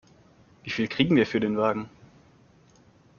Wie 0.63 0.71
viel 0.71 0.87
kriegen 0.87 1.15
wir 1.15 1.27
für 1.27 1.39
den 1.39 1.57
Wagen? 1.59 1.87